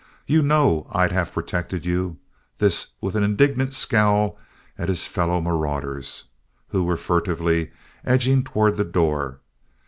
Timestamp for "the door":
8.77-9.41